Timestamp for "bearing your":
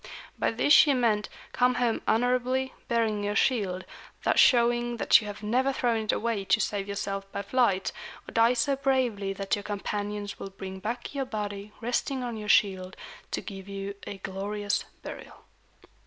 2.87-3.35